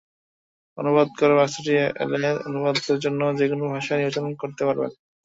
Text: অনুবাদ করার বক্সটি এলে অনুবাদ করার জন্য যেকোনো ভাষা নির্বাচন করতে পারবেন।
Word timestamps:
অনুবাদ 0.77 1.07
করার 1.17 1.37
বক্সটি 1.39 1.71
এলে 2.03 2.17
অনুবাদ 2.47 2.75
করার 2.79 3.03
জন্য 3.05 3.21
যেকোনো 3.39 3.63
ভাষা 3.73 3.93
নির্বাচন 3.95 4.33
করতে 4.41 4.61
পারবেন। 4.67 4.91